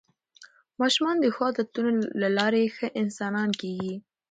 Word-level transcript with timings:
ماشومان 0.81 1.15
د 1.19 1.25
ښو 1.35 1.41
عادتونو 1.47 1.91
له 2.21 2.27
لارې 2.37 2.63
ښه 2.75 2.87
انسانان 3.01 3.49
کېږي 3.61 3.93